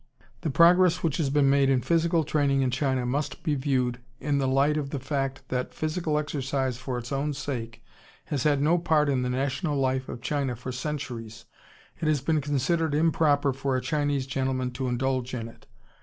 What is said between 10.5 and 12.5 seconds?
for centuries. It has been